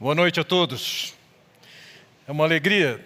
[0.00, 1.12] Boa noite a todos.
[2.26, 3.04] É uma alegria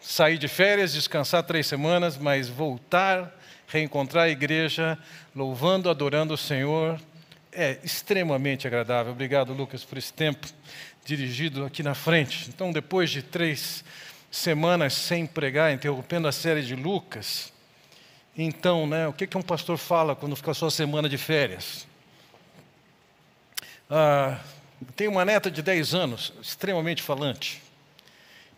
[0.00, 3.32] sair de férias, descansar três semanas, mas voltar,
[3.68, 4.98] reencontrar a igreja,
[5.32, 7.00] louvando, adorando o Senhor,
[7.52, 9.12] é extremamente agradável.
[9.12, 10.48] Obrigado, Lucas, por esse tempo
[11.04, 12.48] dirigido aqui na frente.
[12.48, 13.84] Então, depois de três
[14.28, 17.52] semanas sem pregar, interrompendo a série de Lucas,
[18.36, 21.86] então, né, o que, que um pastor fala quando fica sua semana de férias?
[23.88, 24.40] Ah,
[24.96, 27.62] tenho uma neta de 10 anos, extremamente falante.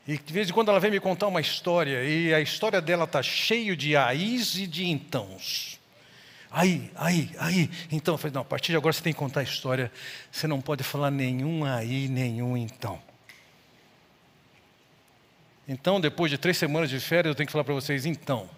[0.07, 3.05] E de vez em quando ela vem me contar uma história, e a história dela
[3.05, 5.81] está cheio de aís e de entãos.
[6.51, 7.71] Aí, aí, aí.
[7.91, 9.93] Então eu falei, não, a partir de agora você tem que contar a história.
[10.31, 13.03] Você não pode falar nenhum aí, nenhum então.
[15.69, 18.49] Então, depois de três semanas de férias, eu tenho que falar para vocês, então.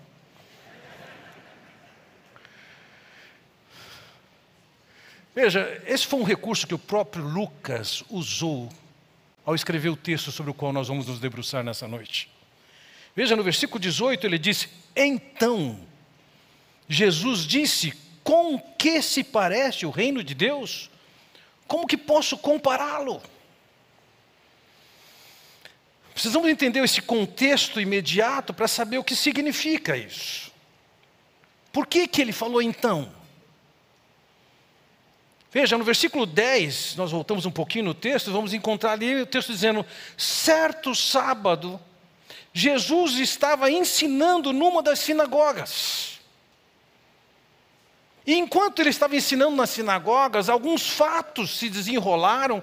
[5.41, 8.69] Veja, esse foi um recurso que o próprio Lucas usou
[9.47, 12.29] ao escrever o texto sobre o qual nós vamos nos debruçar nessa noite.
[13.15, 15.79] Veja, no versículo 18 ele disse: Então,
[16.89, 17.93] Jesus disse:
[18.25, 20.91] Com que se parece o reino de Deus?
[21.69, 23.23] Como que posso compará-lo?
[26.13, 30.51] Precisamos entender esse contexto imediato para saber o que significa isso.
[31.73, 33.17] Por que, que ele falou então?
[35.51, 39.51] Veja, no versículo 10, nós voltamos um pouquinho no texto, vamos encontrar ali o texto
[39.51, 39.85] dizendo:
[40.17, 41.81] certo sábado,
[42.53, 46.19] Jesus estava ensinando numa das sinagogas.
[48.27, 52.63] E enquanto ele estava ensinando nas sinagogas, alguns fatos se desenrolaram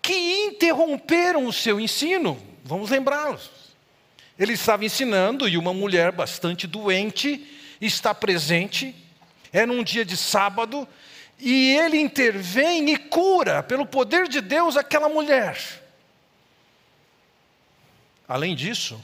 [0.00, 0.14] que
[0.46, 2.40] interromperam o seu ensino.
[2.62, 3.50] Vamos lembrá-los.
[4.38, 7.44] Ele estava ensinando e uma mulher bastante doente
[7.80, 8.94] está presente.
[9.52, 10.86] Era um dia de sábado
[11.40, 15.58] e ele intervém e cura, pelo poder de Deus, aquela mulher.
[18.28, 19.02] Além disso,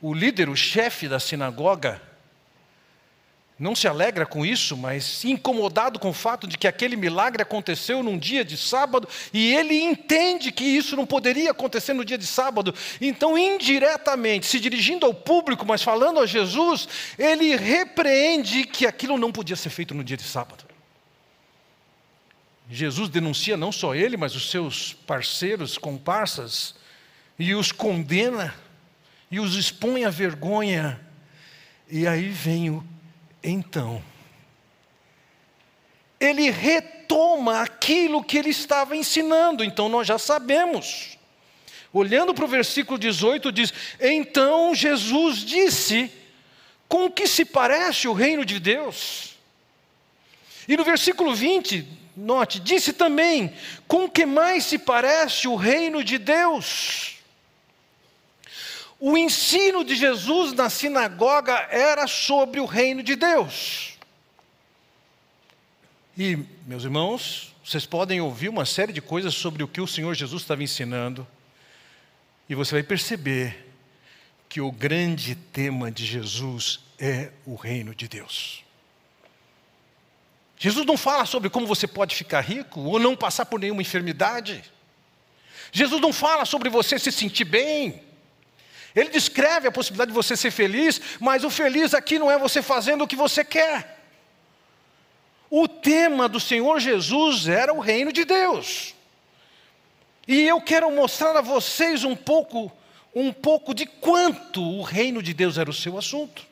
[0.00, 2.00] o líder, o chefe da sinagoga,
[3.58, 8.04] não se alegra com isso, mas incomodado com o fato de que aquele milagre aconteceu
[8.04, 12.26] num dia de sábado e ele entende que isso não poderia acontecer no dia de
[12.26, 12.72] sábado.
[13.00, 16.88] Então, indiretamente, se dirigindo ao público, mas falando a Jesus,
[17.18, 20.67] ele repreende que aquilo não podia ser feito no dia de sábado.
[22.70, 26.74] Jesus denuncia não só ele, mas os seus parceiros, comparsas,
[27.38, 28.54] e os condena,
[29.30, 31.00] e os expõe à vergonha.
[31.88, 32.84] E aí vem o
[33.42, 34.02] então.
[36.20, 41.16] Ele retoma aquilo que ele estava ensinando, então nós já sabemos.
[41.92, 46.12] Olhando para o versículo 18, diz: Então Jesus disse:
[46.86, 49.36] Com que se parece o reino de Deus?
[50.66, 51.86] E no versículo 20,
[52.18, 53.54] Note, disse também:
[53.86, 57.16] com que mais se parece o reino de Deus?
[58.98, 63.96] O ensino de Jesus na sinagoga era sobre o reino de Deus.
[66.16, 66.36] E,
[66.66, 70.42] meus irmãos, vocês podem ouvir uma série de coisas sobre o que o Senhor Jesus
[70.42, 71.24] estava ensinando,
[72.48, 73.64] e você vai perceber
[74.48, 78.64] que o grande tema de Jesus é o reino de Deus.
[80.58, 84.64] Jesus não fala sobre como você pode ficar rico ou não passar por nenhuma enfermidade.
[85.70, 88.02] Jesus não fala sobre você se sentir bem.
[88.94, 92.60] Ele descreve a possibilidade de você ser feliz, mas o feliz aqui não é você
[92.60, 93.98] fazendo o que você quer.
[95.48, 98.94] O tema do Senhor Jesus era o reino de Deus.
[100.26, 102.72] E eu quero mostrar a vocês um pouco,
[103.14, 106.44] um pouco de quanto o reino de Deus era o seu assunto.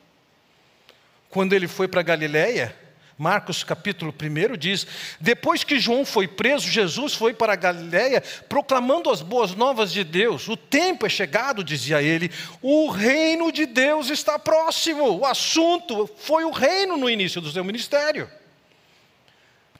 [1.29, 2.75] Quando ele foi para Galiléia,
[3.17, 4.85] Marcos capítulo 1 diz:
[5.19, 10.03] Depois que João foi preso, Jesus foi para a Galiléia proclamando as boas novas de
[10.03, 10.47] Deus.
[10.47, 12.29] O tempo é chegado, dizia ele,
[12.61, 15.17] o reino de Deus está próximo.
[15.17, 18.29] O assunto foi o reino no início do seu ministério.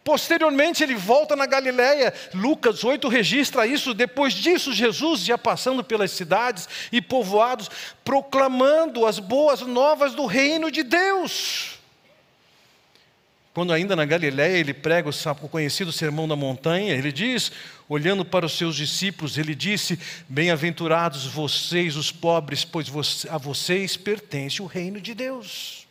[0.03, 2.13] Posteriormente ele volta na Galiléia.
[2.33, 3.93] Lucas 8 registra isso.
[3.93, 7.69] Depois disso, Jesus ia passando pelas cidades e povoados,
[8.03, 11.76] proclamando as boas novas do reino de Deus.
[13.57, 17.51] Quando ainda na Galiléia ele prega o conhecido sermão da montanha, ele diz,
[17.89, 19.97] olhando para os seus discípulos, ele disse:
[20.29, 22.87] Bem-aventurados vocês, os pobres, pois
[23.27, 25.87] a vocês pertence o reino de Deus.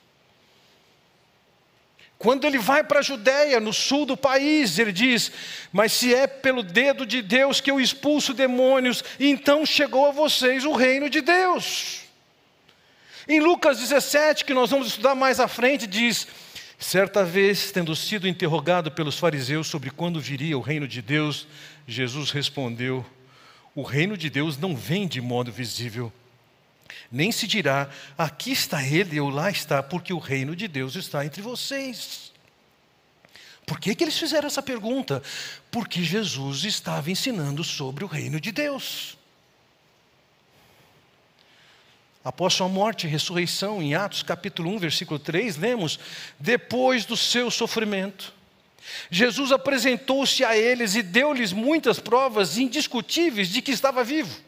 [2.16, 5.32] Quando ele vai para a Judéia, no sul do país, ele diz:
[5.72, 10.64] Mas se é pelo dedo de Deus que eu expulso demônios, então chegou a vocês
[10.64, 12.02] o reino de Deus.
[13.26, 16.28] Em Lucas 17, que nós vamos estudar mais à frente, diz:
[16.78, 21.46] Certa vez, tendo sido interrogado pelos fariseus sobre quando viria o reino de Deus,
[21.87, 23.05] Jesus respondeu:
[23.75, 26.12] O reino de Deus não vem de modo visível.
[27.11, 31.25] Nem se dirá, aqui está ele ou lá está, porque o reino de Deus está
[31.25, 32.32] entre vocês.
[33.64, 35.23] Por que, que eles fizeram essa pergunta?
[35.70, 39.19] Porque Jesus estava ensinando sobre o reino de Deus.
[42.26, 45.96] Após sua morte e ressurreição, em Atos capítulo 1, versículo 3, lemos:
[46.40, 48.34] Depois do seu sofrimento,
[49.08, 54.40] Jesus apresentou-se a eles e deu-lhes muitas provas indiscutíveis de que estava vivo.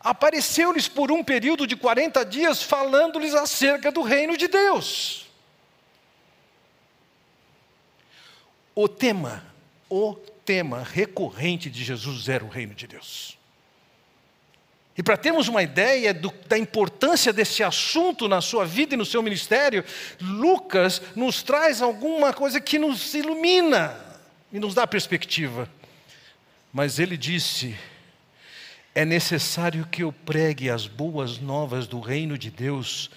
[0.00, 5.26] Apareceu-lhes por um período de 40 dias, falando-lhes acerca do reino de Deus.
[8.74, 9.46] O tema,
[9.88, 10.14] o
[10.44, 13.38] tema recorrente de Jesus era o reino de Deus.
[14.96, 19.04] E para termos uma ideia do, da importância desse assunto na sua vida e no
[19.04, 19.84] seu ministério,
[20.20, 23.94] Lucas nos traz alguma coisa que nos ilumina
[24.52, 25.68] e nos dá perspectiva.
[26.72, 27.76] Mas ele disse:
[28.94, 33.10] é necessário que eu pregue as boas novas do reino de Deus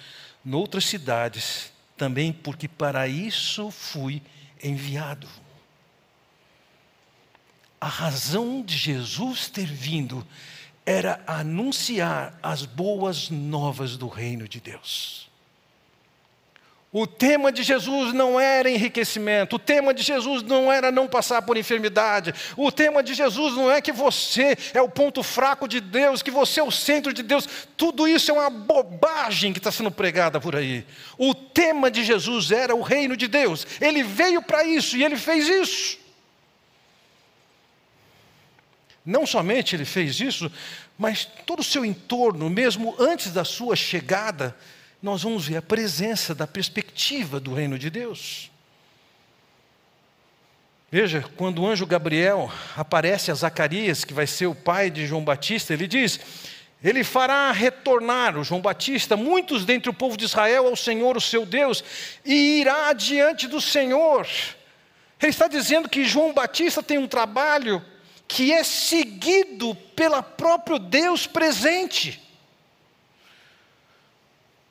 [0.44, 4.22] noutras cidades, também porque para isso fui
[4.62, 5.26] enviado
[7.80, 10.26] a razão de Jesus ter vindo
[10.90, 15.30] era anunciar as boas novas do reino de Deus.
[16.92, 21.42] O tema de Jesus não era enriquecimento, o tema de Jesus não era não passar
[21.42, 25.80] por enfermidade, o tema de Jesus não é que você é o ponto fraco de
[25.80, 29.70] Deus, que você é o centro de Deus, tudo isso é uma bobagem que está
[29.70, 30.84] sendo pregada por aí.
[31.16, 35.16] O tema de Jesus era o reino de Deus, ele veio para isso e ele
[35.16, 35.99] fez isso.
[39.04, 40.50] Não somente ele fez isso,
[40.98, 44.54] mas todo o seu entorno, mesmo antes da sua chegada,
[45.02, 48.50] nós vamos ver a presença da perspectiva do reino de Deus.
[50.92, 55.24] Veja, quando o anjo Gabriel aparece a Zacarias, que vai ser o pai de João
[55.24, 56.18] Batista, ele diz:
[56.82, 61.20] Ele fará retornar o João Batista, muitos dentre o povo de Israel, ao Senhor, o
[61.20, 61.84] seu Deus,
[62.24, 64.26] e irá diante do Senhor.
[65.22, 67.80] Ele está dizendo que João Batista tem um trabalho
[68.30, 72.22] que é seguido pelo próprio Deus presente.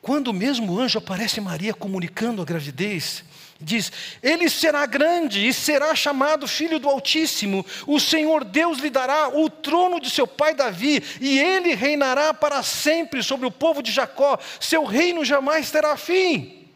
[0.00, 3.22] Quando o mesmo anjo aparece Maria comunicando a gravidez,
[3.60, 3.92] diz:
[4.22, 7.64] Ele será grande e será chamado Filho do Altíssimo.
[7.86, 12.62] O Senhor Deus lhe dará o trono de seu pai Davi, e ele reinará para
[12.62, 14.38] sempre sobre o povo de Jacó.
[14.58, 16.66] Seu reino jamais terá fim.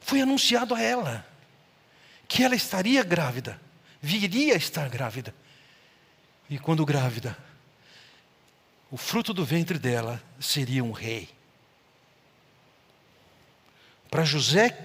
[0.00, 1.24] Foi anunciado a ela
[2.26, 3.69] que ela estaria grávida
[4.00, 5.34] viria a estar grávida.
[6.48, 7.36] E quando grávida,
[8.90, 11.28] o fruto do ventre dela seria um rei.
[14.10, 14.76] Para José,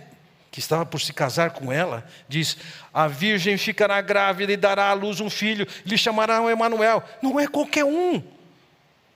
[0.51, 2.55] que estava por se casar com ela, diz:
[2.93, 7.03] A virgem ficará grávida e dará à luz um filho, lhe chamarão Emanuel.
[7.21, 8.21] Não é qualquer um.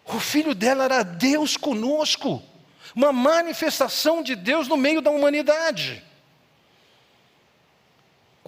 [0.05, 2.41] O filho dela era Deus conosco,
[2.95, 6.03] uma manifestação de Deus no meio da humanidade.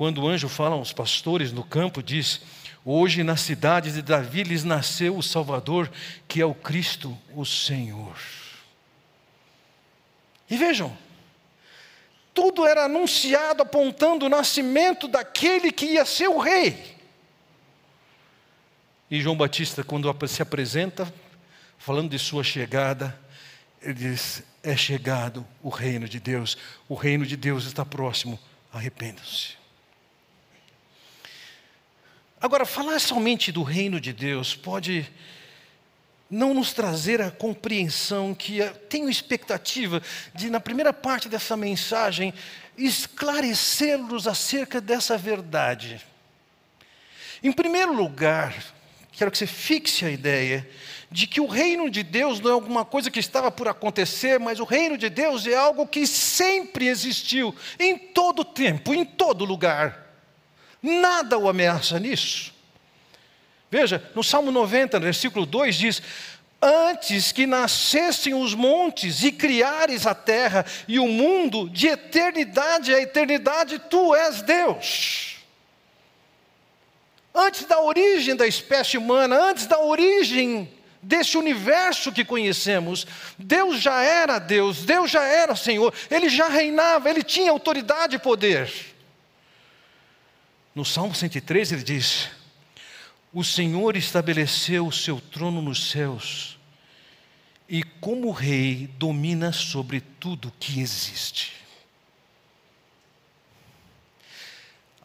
[0.02, 2.42] Quando o anjo fala aos pastores no campo, diz:
[2.84, 5.92] Hoje na cidade de Davi lhes nasceu o Salvador,
[6.28, 8.18] que é o Cristo, o Senhor.
[10.50, 10.98] E vejam,
[12.34, 16.98] tudo era anunciado apontando o nascimento daquele que ia ser o rei.
[19.08, 21.14] E João Batista, quando se apresenta,
[21.78, 23.16] falando de sua chegada,
[23.80, 26.58] ele diz: É chegado o reino de Deus,
[26.90, 28.40] o reino de Deus está próximo,
[28.74, 29.61] arrependam-se.
[32.42, 35.08] Agora, falar somente do reino de Deus pode
[36.28, 40.02] não nos trazer a compreensão que tenho expectativa
[40.34, 42.34] de, na primeira parte dessa mensagem,
[42.76, 46.02] esclarecer-nos acerca dessa verdade.
[47.44, 48.56] Em primeiro lugar,
[49.12, 50.68] quero que você fixe a ideia
[51.12, 54.60] de que o reino de Deus não é alguma coisa que estava por acontecer, mas
[54.60, 60.11] o reino de Deus é algo que sempre existiu, em todo tempo, em todo lugar.
[60.82, 62.54] Nada o ameaça nisso.
[63.70, 66.02] Veja, no Salmo 90, no versículo 2 diz:
[66.62, 73.02] Antes que nascessem os montes e criares a terra e o mundo, de eternidade a
[73.02, 75.38] eternidade, tu és Deus.
[77.34, 80.70] Antes da origem da espécie humana, antes da origem
[81.02, 83.08] desse universo que conhecemos,
[83.38, 88.20] Deus já era Deus, Deus já era Senhor, Ele já reinava, Ele tinha autoridade e
[88.20, 88.91] poder.
[90.74, 92.30] No Salmo 103 ele diz:
[93.34, 96.58] O Senhor estabeleceu o seu trono nos céus
[97.68, 101.61] e, como rei, domina sobre tudo que existe.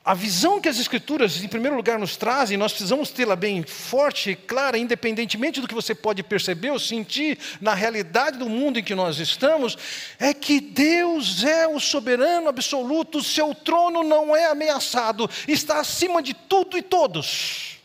[0.07, 4.31] A visão que as Escrituras, em primeiro lugar, nos trazem, nós precisamos tê-la bem forte
[4.31, 8.85] e clara, independentemente do que você pode perceber ou sentir na realidade do mundo em
[8.85, 9.77] que nós estamos,
[10.21, 16.35] é que Deus é o soberano absoluto, seu trono não é ameaçado, está acima de
[16.35, 17.79] tudo e todos.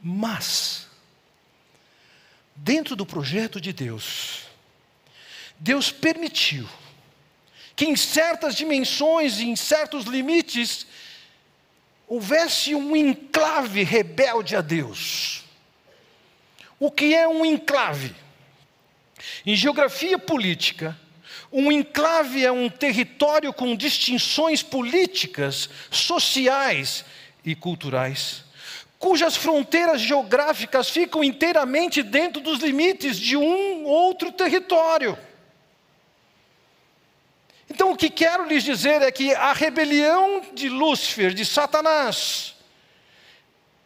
[0.00, 0.86] Mas,
[2.54, 4.42] dentro do projeto de Deus,
[5.58, 6.68] Deus permitiu
[7.80, 10.86] que em certas dimensões e em certos limites
[12.06, 15.44] houvesse um enclave rebelde a Deus.
[16.78, 18.14] O que é um enclave?
[19.46, 20.94] Em geografia política,
[21.50, 27.02] um enclave é um território com distinções políticas, sociais
[27.42, 28.44] e culturais,
[28.98, 35.16] cujas fronteiras geográficas ficam inteiramente dentro dos limites de um outro território.
[37.70, 42.56] Então, o que quero lhes dizer é que a rebelião de Lúcifer, de Satanás,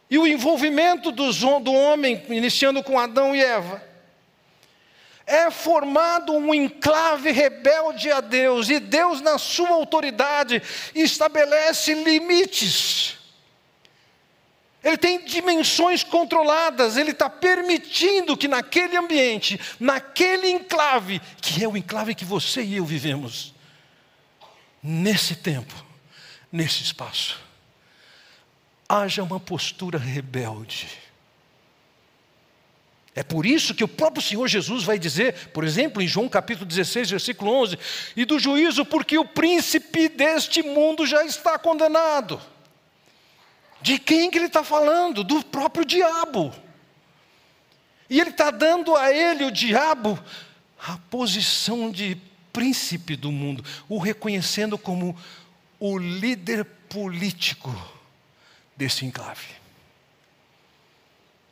[0.09, 3.83] e o envolvimento do homem, iniciando com Adão e Eva,
[5.27, 10.61] é formado um enclave rebelde a Deus, e Deus, na sua autoridade,
[10.93, 13.17] estabelece limites.
[14.83, 21.77] Ele tem dimensões controladas, ele está permitindo que naquele ambiente, naquele enclave, que é o
[21.77, 23.54] enclave que você e eu vivemos,
[24.85, 25.73] nesse tempo,
[26.51, 27.39] nesse espaço,
[28.87, 30.87] haja uma postura rebelde.
[33.15, 36.67] É por isso que o próprio Senhor Jesus vai dizer, por exemplo, em João capítulo
[36.67, 37.79] 16, versículo 11:
[38.15, 42.39] e do juízo, porque o príncipe deste mundo já está condenado.
[43.81, 45.23] De quem que ele está falando?
[45.23, 46.53] Do próprio diabo.
[48.09, 50.19] E ele está dando a ele, o diabo,
[50.77, 52.17] a posição de
[52.55, 55.15] príncipe do mundo, o reconhecendo como
[55.77, 57.69] o líder político
[58.77, 59.47] desse enclave.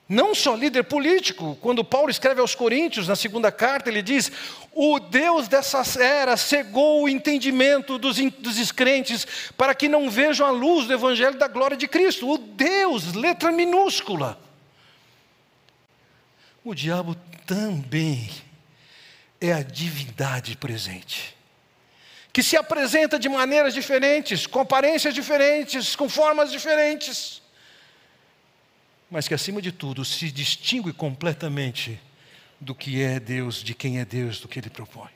[0.07, 4.31] Não só líder político, quando Paulo escreve aos Coríntios, na segunda carta, ele diz:
[4.71, 9.25] O Deus dessa era cegou o entendimento dos, dos descrentes,
[9.57, 12.29] para que não vejam a luz do Evangelho da glória de Cristo.
[12.29, 14.39] O Deus, letra minúscula.
[16.63, 18.29] O diabo também
[19.43, 21.35] é a divindade presente,
[22.31, 27.41] que se apresenta de maneiras diferentes, com aparências diferentes, com formas diferentes,
[29.11, 31.99] mas que acima de tudo se distingue completamente
[32.59, 35.11] do que é Deus, de quem é Deus, do que Ele propõe.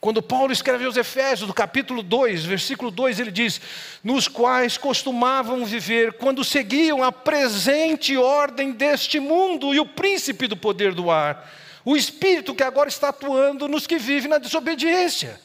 [0.00, 3.58] Quando Paulo escreve aos Efésios, no capítulo 2, versículo 2, ele diz:
[4.02, 10.58] Nos quais costumavam viver quando seguiam a presente ordem deste mundo e o príncipe do
[10.58, 11.50] poder do ar
[11.84, 15.40] o espírito que agora está atuando nos que vivem na desobediência.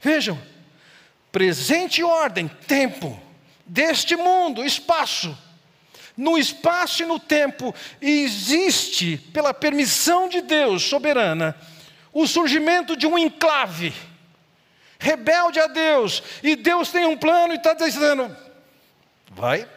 [0.00, 0.38] Vejam,
[1.32, 3.18] presente ordem, tempo,
[3.64, 5.36] deste mundo, espaço.
[6.16, 11.56] No espaço e no tempo existe, pela permissão de Deus soberana,
[12.12, 13.92] o surgimento de um enclave,
[14.98, 18.34] rebelde a Deus, e Deus tem um plano e está dizendo:
[19.30, 19.68] vai,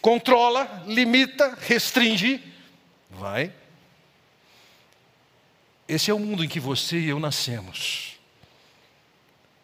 [0.00, 2.40] controla, limita, restringe,
[3.10, 3.52] vai.
[5.90, 8.12] Esse é o mundo em que você e eu nascemos.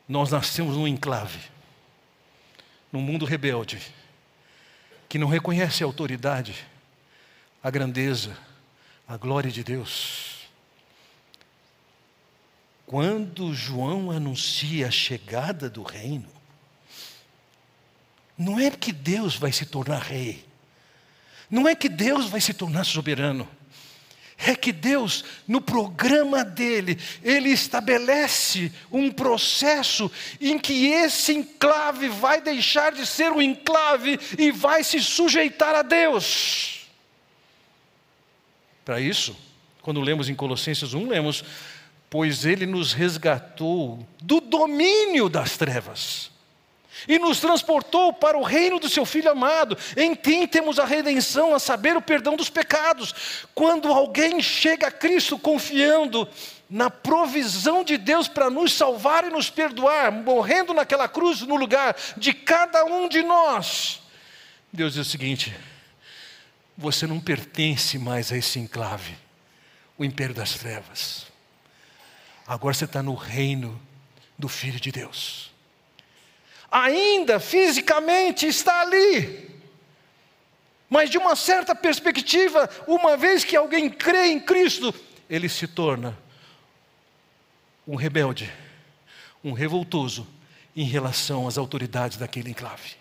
[0.08, 1.38] Nós nascemos num enclave,
[2.90, 3.80] num mundo rebelde,
[5.08, 6.66] que não reconhece a autoridade,
[7.62, 8.36] a grandeza,
[9.06, 10.48] a glória de Deus.
[12.86, 16.28] Quando João anuncia a chegada do reino,
[18.36, 20.44] não é que Deus vai se tornar rei,
[21.48, 23.48] não é que Deus vai se tornar soberano,
[24.38, 32.40] é que Deus, no programa dele, ele estabelece um processo em que esse enclave vai
[32.40, 36.86] deixar de ser um enclave e vai se sujeitar a Deus.
[38.84, 39.36] Para isso,
[39.80, 41.42] quando lemos em Colossenses 1, lemos:
[42.10, 46.35] Pois ele nos resgatou do domínio das trevas
[47.08, 49.76] e nos transportou para o reino do seu Filho amado.
[49.96, 53.46] Em quem temos a redenção, a saber, o perdão dos pecados.
[53.54, 56.28] Quando alguém chega a Cristo confiando
[56.68, 61.96] na provisão de Deus para nos salvar e nos perdoar, morrendo naquela cruz no lugar
[62.16, 64.00] de cada um de nós,
[64.72, 65.56] Deus diz o seguinte:
[66.76, 69.16] você não pertence mais a esse enclave,
[69.96, 71.26] o império das trevas.
[72.46, 73.80] Agora você está no reino
[74.38, 75.55] do Filho de Deus
[76.82, 79.46] ainda fisicamente está ali.
[80.90, 84.94] Mas de uma certa perspectiva, uma vez que alguém crê em Cristo,
[85.28, 86.16] ele se torna
[87.88, 88.52] um rebelde,
[89.42, 90.26] um revoltoso
[90.76, 92.96] em relação às autoridades daquele enclave.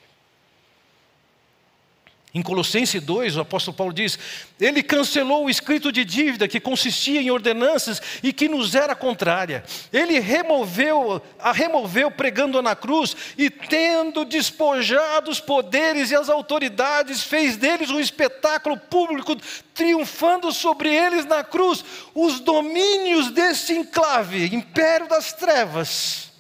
[2.36, 4.20] Em Colossenses 2, o apóstolo Paulo diz:
[4.60, 9.64] Ele cancelou o escrito de dívida que consistia em ordenanças e que nos era contrária.
[9.94, 17.24] Ele removeu, a removeu pregando na cruz e, tendo despojado os poderes e as autoridades,
[17.24, 19.38] fez deles um espetáculo público,
[19.74, 21.86] triunfando sobre eles na cruz.
[22.14, 26.34] Os domínios desse enclave, império das trevas,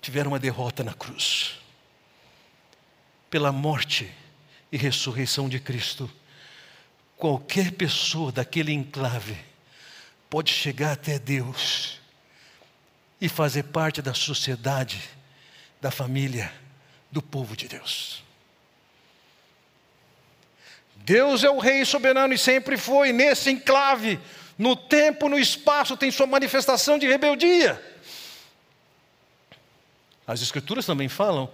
[0.00, 1.61] tiveram uma derrota na cruz
[3.32, 4.12] pela morte
[4.70, 6.08] e ressurreição de Cristo,
[7.16, 9.38] qualquer pessoa daquele enclave
[10.28, 11.98] pode chegar até Deus
[13.18, 15.00] e fazer parte da sociedade,
[15.80, 16.52] da família,
[17.10, 18.22] do povo de Deus.
[20.96, 24.20] Deus é o Rei soberano e sempre foi, nesse enclave,
[24.58, 27.82] no tempo, no espaço, tem sua manifestação de rebeldia.
[30.26, 31.50] As Escrituras também falam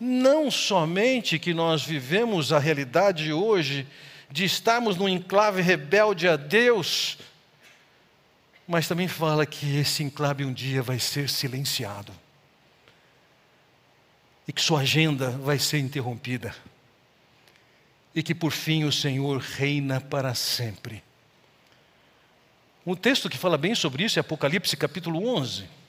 [0.00, 3.86] não somente que nós vivemos a realidade hoje
[4.30, 7.18] de estarmos num enclave rebelde a Deus,
[8.66, 12.12] mas também fala que esse enclave um dia vai ser silenciado
[14.48, 16.54] e que sua agenda vai ser interrompida
[18.14, 21.02] e que por fim o Senhor reina para sempre.
[22.86, 25.79] Um texto que fala bem sobre isso é Apocalipse capítulo 11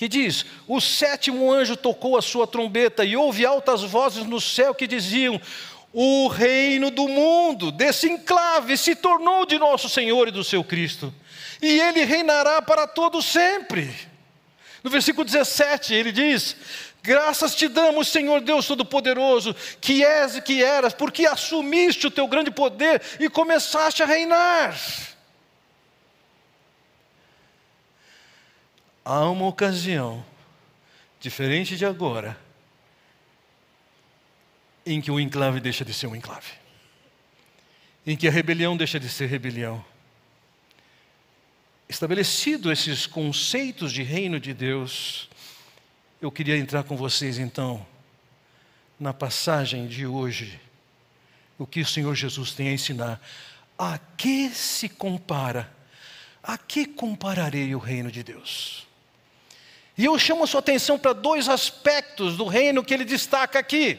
[0.00, 4.74] que diz: O sétimo anjo tocou a sua trombeta e houve altas vozes no céu
[4.74, 5.38] que diziam:
[5.92, 11.12] O reino do mundo, desse enclave, se tornou de nosso Senhor e do seu Cristo,
[11.60, 13.94] e ele reinará para todo sempre.
[14.82, 16.56] No versículo 17 ele diz:
[17.02, 22.26] Graças te damos, Senhor Deus Todo-Poderoso, que és e que eras, porque assumiste o teu
[22.26, 24.80] grande poder e começaste a reinar.
[29.04, 30.24] Há uma ocasião,
[31.18, 32.38] diferente de agora,
[34.84, 36.52] em que o enclave deixa de ser um enclave,
[38.06, 39.84] em que a rebelião deixa de ser rebelião.
[41.88, 45.28] Estabelecido esses conceitos de reino de Deus,
[46.20, 47.84] eu queria entrar com vocês então
[48.98, 50.60] na passagem de hoje,
[51.58, 53.20] o que o Senhor Jesus tem a ensinar.
[53.78, 55.72] A que se compara?
[56.42, 58.86] A que compararei o reino de Deus?
[60.00, 63.98] E eu chamo a sua atenção para dois aspectos do reino que ele destaca aqui.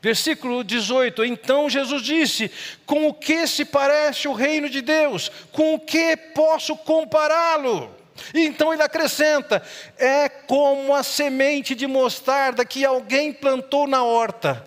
[0.00, 2.48] Versículo 18: Então Jesus disse:
[2.86, 5.28] Com o que se parece o reino de Deus?
[5.50, 7.92] Com o que posso compará-lo?
[8.32, 9.60] E então ele acrescenta:
[9.98, 14.64] É como a semente de mostarda que alguém plantou na horta.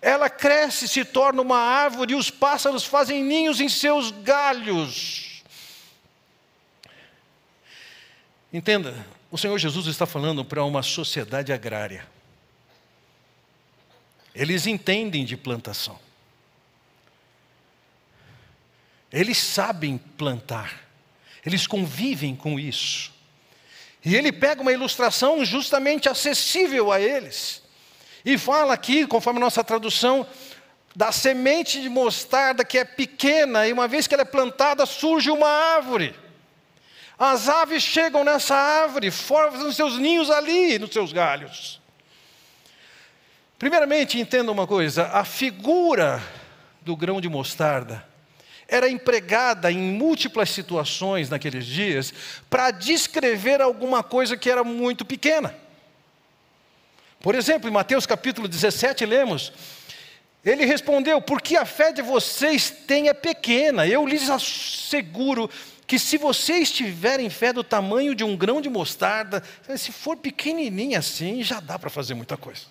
[0.00, 5.29] Ela cresce, se torna uma árvore, e os pássaros fazem ninhos em seus galhos.
[8.52, 12.06] Entenda, o Senhor Jesus está falando para uma sociedade agrária.
[14.34, 15.98] Eles entendem de plantação.
[19.12, 20.80] Eles sabem plantar.
[21.44, 23.12] Eles convivem com isso.
[24.04, 27.62] E ele pega uma ilustração justamente acessível a eles.
[28.24, 30.26] E fala aqui, conforme nossa tradução,
[30.94, 35.30] da semente de mostarda que é pequena, e uma vez que ela é plantada, surge
[35.30, 36.14] uma árvore.
[37.22, 41.78] As aves chegam nessa árvore, formam seus ninhos ali, nos seus galhos.
[43.58, 46.22] Primeiramente, entenda uma coisa: a figura
[46.80, 48.02] do grão de mostarda
[48.66, 52.14] era empregada em múltiplas situações naqueles dias
[52.48, 55.54] para descrever alguma coisa que era muito pequena.
[57.20, 59.52] Por exemplo, em Mateus capítulo 17, lemos:
[60.42, 65.50] Ele respondeu: Porque a fé de vocês tem é pequena, eu lhes asseguro
[65.90, 69.42] que se vocês tiverem fé do tamanho de um grão de mostarda,
[69.76, 72.62] se for pequenininha assim, já dá para fazer muita coisa.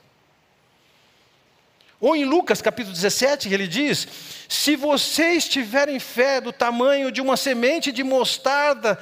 [1.99, 4.07] Ou em Lucas capítulo 17, ele diz:
[4.47, 8.97] Se vocês tiverem fé do tamanho de uma semente de mostarda,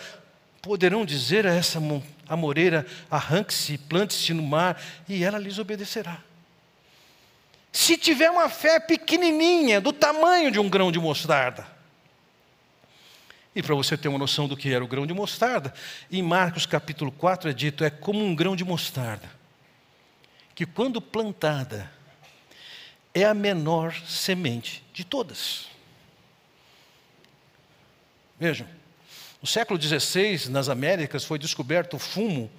[0.64, 1.80] poderão dizer a essa
[2.28, 6.24] amoreira: arranque-se, plante-se no mar, e ela lhes obedecerá.
[7.72, 11.77] Se tiver uma fé pequenininha, do tamanho de um grão de mostarda,
[13.58, 15.74] e para você ter uma noção do que era o grão de mostarda,
[16.12, 19.28] em Marcos capítulo 4 é dito: é como um grão de mostarda,
[20.54, 21.92] que quando plantada,
[23.16, 25.66] é a menor semente de todas.
[28.40, 28.68] Vejam,
[29.42, 32.52] no século XVI, nas Américas, foi descoberto o fumo,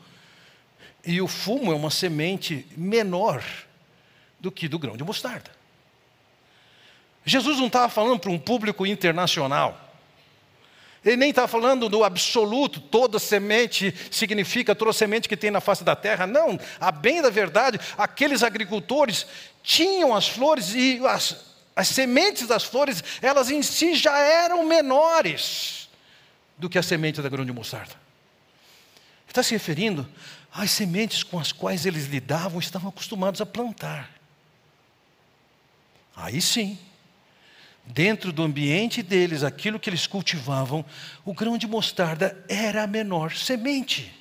[1.07, 3.45] e o fumo é uma semente menor
[4.41, 5.53] do que do grão de mostarda.
[7.25, 9.88] Jesus não estava falando para um público internacional.
[11.05, 15.85] Ele nem está falando do absoluto, toda semente significa toda semente que tem na face
[15.85, 16.27] da terra.
[16.27, 19.27] Não, a bem da verdade, aqueles agricultores
[19.63, 21.45] tinham as flores e as,
[21.77, 25.89] as sementes das flores, elas em si já eram menores
[26.57, 27.95] do que a semente da grão de mostarda.
[29.29, 30.09] Está se referindo
[30.53, 34.11] às sementes com as quais eles lidavam, estavam acostumados a plantar.
[36.17, 36.77] Aí sim,
[37.93, 40.85] dentro do ambiente deles, aquilo que eles cultivavam,
[41.25, 44.15] o grão de mostarda era a menor semente.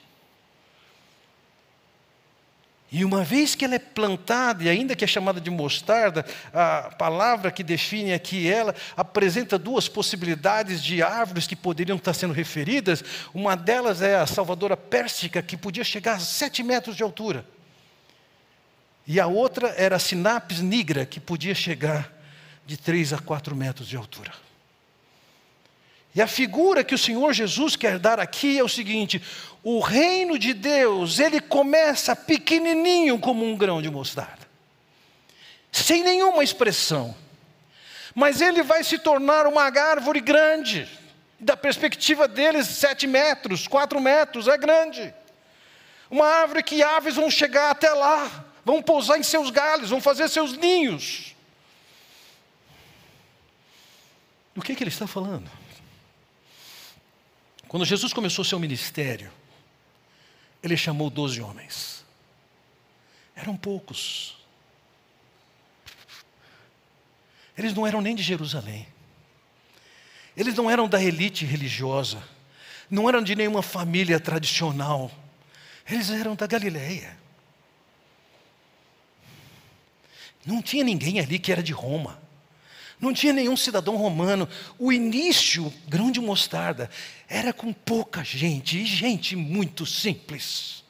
[2.90, 6.96] E uma vez que ela é plantada, e ainda que é chamada de mostarda, a
[6.98, 13.04] palavra que define aqui ela apresenta duas possibilidades de árvores que poderiam estar sendo referidas.
[13.34, 17.46] Uma delas é a salvadora pérsica, que podia chegar a sete metros de altura.
[19.06, 22.17] E a outra era a sinapis nigra, que podia chegar
[22.68, 24.34] de 3 a 4 metros de altura.
[26.14, 29.22] E a figura que o Senhor Jesus quer dar aqui é o seguinte:
[29.64, 34.46] o reino de Deus, ele começa pequenininho como um grão de mostarda,
[35.72, 37.16] sem nenhuma expressão,
[38.14, 40.90] mas ele vai se tornar uma árvore grande,
[41.40, 45.14] da perspectiva deles, sete metros, quatro metros, é grande.
[46.10, 50.28] Uma árvore que aves vão chegar até lá, vão pousar em seus galhos, vão fazer
[50.28, 51.37] seus ninhos.
[54.58, 55.48] Do que, que ele está falando?
[57.68, 59.32] Quando Jesus começou seu ministério,
[60.64, 62.04] ele chamou doze homens.
[63.36, 64.36] Eram poucos.
[67.56, 68.88] Eles não eram nem de Jerusalém.
[70.36, 72.28] Eles não eram da elite religiosa.
[72.90, 75.12] Não eram de nenhuma família tradicional.
[75.88, 77.16] Eles eram da Galileia.
[80.44, 82.26] Não tinha ninguém ali que era de Roma.
[83.00, 84.50] Não tinha nenhum cidadão romano.
[84.78, 86.90] O início, grão de mostarda,
[87.28, 90.84] era com pouca gente, e gente muito simples.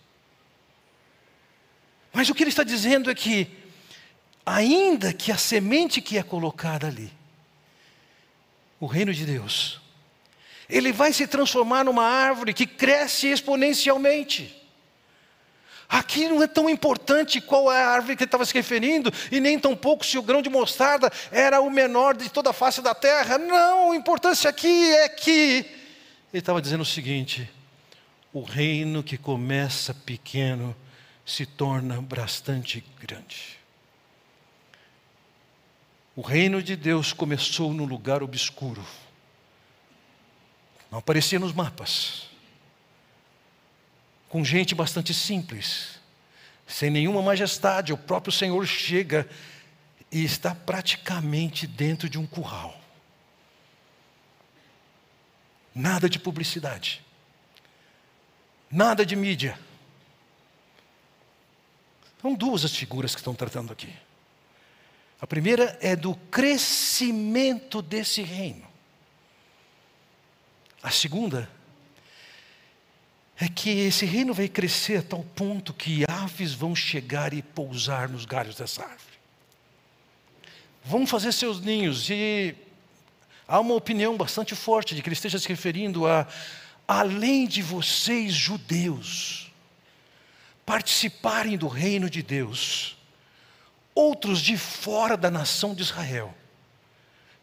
[2.14, 3.48] Mas o que ele está dizendo é que,
[4.46, 7.12] ainda que a semente que é colocada ali,
[8.80, 9.82] o reino de Deus,
[10.70, 14.56] ele vai se transformar numa árvore que cresce exponencialmente.
[15.90, 19.40] Aqui não é tão importante qual é a árvore que ele estava se referindo, e
[19.40, 22.82] nem tão pouco se o grão de mostarda era o menor de toda a face
[22.82, 23.38] da terra.
[23.38, 25.66] Não, a importância aqui é que
[26.34, 27.50] ele estava dizendo o seguinte:
[28.34, 30.76] o reino que começa pequeno
[31.26, 33.58] se torna bastante grande.
[36.18, 38.86] O reino de Deus começou num lugar obscuro,
[40.92, 42.28] não aparecia nos mapas
[44.30, 46.00] com gente bastante simples,
[46.68, 47.94] sem nenhuma majestade.
[47.94, 49.28] O próprio Senhor chega
[50.12, 52.80] e está praticamente dentro de um curral.
[55.74, 57.04] Nada de publicidade,
[58.70, 59.58] nada de mídia.
[62.22, 63.94] São duas as figuras que estão tratando aqui.
[65.22, 68.66] A primeira é do crescimento desse reino.
[70.82, 71.50] A segunda
[73.40, 78.10] é que esse reino vai crescer a tal ponto que aves vão chegar e pousar
[78.10, 79.18] nos galhos dessa árvore.
[80.84, 82.56] Vão fazer seus ninhos e
[83.48, 86.28] há uma opinião bastante forte de que ele esteja se referindo a
[86.88, 89.52] além de vocês judeus
[90.66, 92.98] participarem do reino de Deus,
[93.94, 96.34] outros de fora da nação de Israel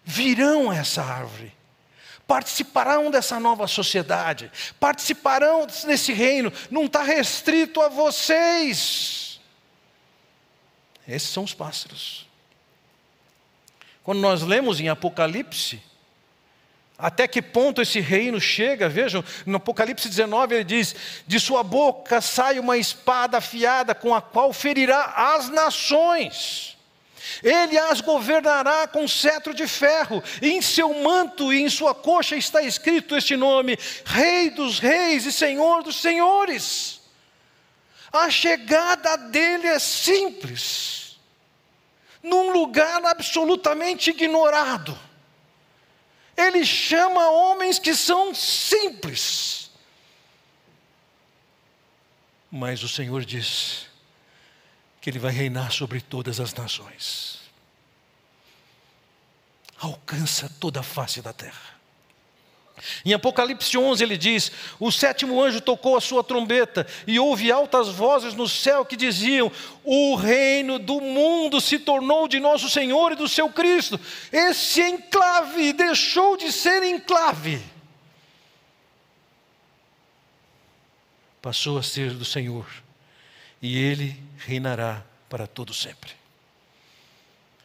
[0.05, 1.53] virão a essa árvore
[2.27, 9.41] participarão dessa nova sociedade, participarão desse reino, não está restrito a vocês.
[11.07, 12.27] Esses são os pássaros.
[14.03, 15.83] Quando nós lemos em Apocalipse,
[16.97, 20.95] até que ponto esse reino chega, vejam, no Apocalipse 19 ele diz:
[21.27, 26.79] De sua boca sai uma espada afiada com a qual ferirá as nações.
[27.43, 32.37] Ele as governará com cetro de ferro, e em seu manto e em sua coxa
[32.37, 37.01] está escrito este nome: Rei dos Reis e Senhor dos Senhores.
[38.13, 41.19] A chegada dele é simples,
[42.23, 44.97] num lugar absolutamente ignorado.
[46.37, 49.71] Ele chama homens que são simples.
[52.51, 53.87] Mas o Senhor diz:
[55.05, 57.41] que ele vai reinar sobre todas as nações.
[59.79, 61.75] Alcança toda a face da terra.
[63.05, 67.91] Em Apocalipse 11 ele diz: O sétimo anjo tocou a sua trombeta e houve altas
[67.91, 69.53] vozes no céu que diziam:
[69.85, 74.01] O reino do mundo se tornou de nosso Senhor e do seu Cristo.
[74.33, 77.63] Esse enclave deixou de ser enclave.
[81.43, 82.67] Passou a ser do Senhor.
[83.61, 86.13] E ele reinará para todo sempre.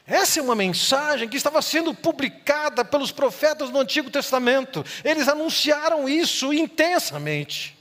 [0.05, 4.83] Essa é uma mensagem que estava sendo publicada pelos profetas do Antigo Testamento.
[5.03, 7.77] Eles anunciaram isso intensamente.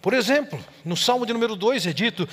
[0.00, 2.28] Por exemplo, no Salmo de número 2 é dito: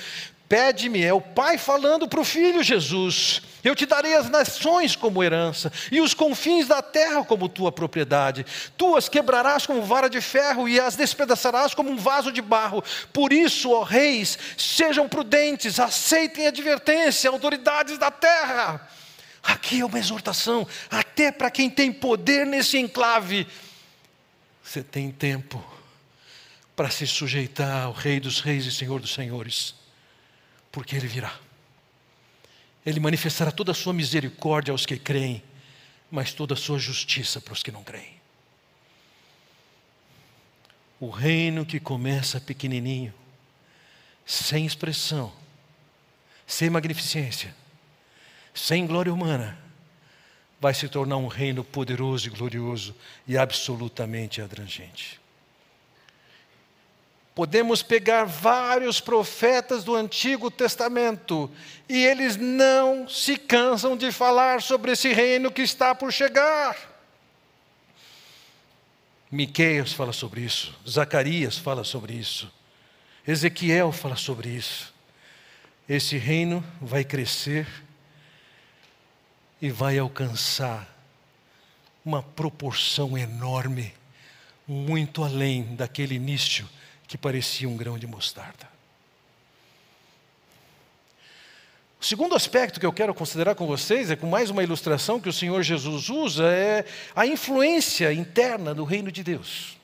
[0.48, 5.22] Pede-me, é o Pai falando para o Filho Jesus: Eu te darei as nações como
[5.22, 8.46] herança, e os confins da terra como tua propriedade.
[8.74, 12.82] Tu as quebrarás como vara de ferro, e as despedaçarás como um vaso de barro.
[13.12, 18.88] Por isso, ó reis, sejam prudentes, aceitem a advertência, autoridades da terra.
[19.42, 23.46] Aqui é uma exortação, até para quem tem poder nesse enclave.
[24.62, 25.62] Você tem tempo
[26.74, 29.77] para se sujeitar ao Rei dos Reis e Senhor dos Senhores
[30.70, 31.38] porque ele virá.
[32.84, 35.42] Ele manifestará toda a sua misericórdia aos que creem,
[36.10, 38.18] mas toda a sua justiça para os que não creem.
[41.00, 43.14] O reino que começa pequenininho,
[44.24, 45.32] sem expressão,
[46.46, 47.54] sem magnificência,
[48.54, 49.58] sem glória humana,
[50.60, 52.94] vai se tornar um reino poderoso e glorioso
[53.26, 55.17] e absolutamente abrangente.
[57.38, 61.48] Podemos pegar vários profetas do Antigo Testamento
[61.88, 66.76] e eles não se cansam de falar sobre esse reino que está por chegar.
[69.30, 72.50] Miqueias fala sobre isso, Zacarias fala sobre isso,
[73.24, 74.92] Ezequiel fala sobre isso.
[75.88, 77.68] Esse reino vai crescer
[79.62, 80.92] e vai alcançar
[82.04, 83.94] uma proporção enorme,
[84.66, 86.68] muito além daquele início
[87.08, 88.68] que parecia um grão de mostarda.
[91.98, 95.28] O segundo aspecto que eu quero considerar com vocês, é com mais uma ilustração que
[95.28, 96.84] o Senhor Jesus usa, é
[97.16, 99.76] a influência interna do reino de Deus.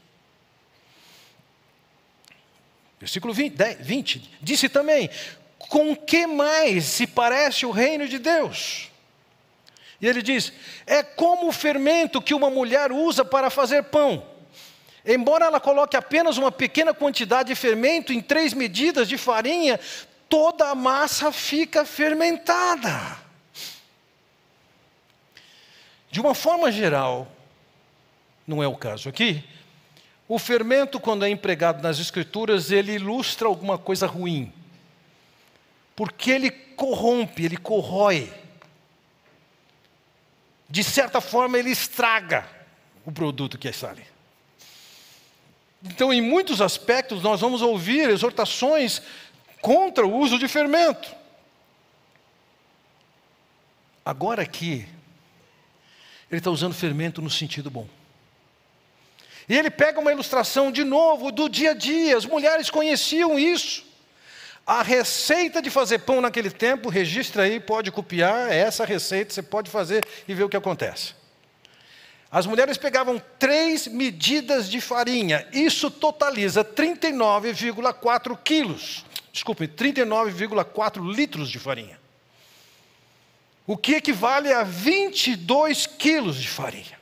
[3.00, 5.10] Versículo 20, 20 disse também:
[5.58, 8.90] Com que mais se parece o reino de Deus?
[10.00, 10.52] E ele diz:
[10.87, 14.34] É como o fermento que uma mulher usa para fazer pão
[15.04, 19.78] Embora ela coloque apenas uma pequena quantidade de fermento em três medidas de farinha,
[20.28, 23.18] toda a massa fica fermentada.
[26.10, 27.30] De uma forma geral,
[28.46, 29.44] não é o caso aqui,
[30.26, 34.50] o fermento, quando é empregado nas Escrituras, ele ilustra alguma coisa ruim,
[35.94, 38.32] porque ele corrompe, ele corrói.
[40.68, 42.48] De certa forma, ele estraga
[43.04, 44.13] o produto que está ali.
[45.85, 49.03] Então, em muitos aspectos, nós vamos ouvir exortações
[49.61, 51.14] contra o uso de fermento.
[54.03, 54.87] Agora aqui,
[56.31, 57.87] ele está usando fermento no sentido bom.
[59.47, 63.85] E ele pega uma ilustração de novo do dia a dia, as mulheres conheciam isso.
[64.66, 69.42] A receita de fazer pão naquele tempo, registra aí, pode copiar, é essa receita você
[69.42, 71.14] pode fazer e ver o que acontece.
[72.35, 79.05] As mulheres pegavam três medidas de farinha, isso totaliza 39,4 quilos.
[79.33, 81.97] Desculpe, 39,4 litros de farinha.
[83.64, 86.99] O que equivale a 22 quilos de farinha.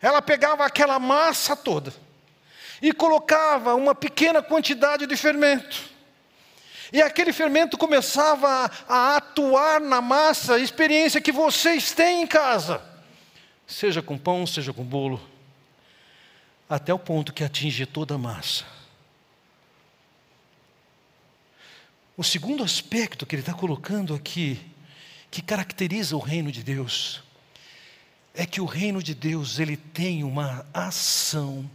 [0.00, 1.92] Ela pegava aquela massa toda
[2.80, 5.76] e colocava uma pequena quantidade de fermento.
[6.90, 12.88] E aquele fermento começava a, atuar na massa, experiência que vocês têm em casa
[13.70, 15.20] seja com pão, seja com bolo,
[16.68, 18.64] até o ponto que atinge toda a massa.
[22.16, 24.60] O segundo aspecto que ele está colocando aqui,
[25.30, 27.22] que caracteriza o reino de Deus,
[28.34, 31.70] é que o reino de Deus ele tem uma ação